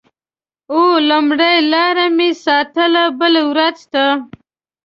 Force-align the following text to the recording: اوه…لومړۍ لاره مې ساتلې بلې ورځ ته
اوه…لومړۍ 0.71 1.57
لاره 1.71 2.05
مې 2.17 2.29
ساتلې 2.45 3.03
بلې 3.19 3.43
ورځ 3.51 3.79
ته 3.93 4.05